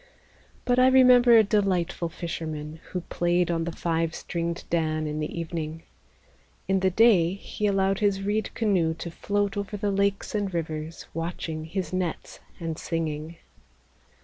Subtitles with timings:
[0.65, 5.39] But I remember a delightful fisherman Who played on the five stringed dan in the
[5.39, 5.83] evening.
[6.67, 11.05] In the day he allowed his reed canoe to float Over the lakes and rivers,
[11.13, 13.35] Watching his nets and singing.